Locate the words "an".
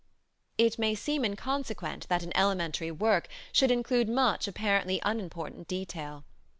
2.23-2.31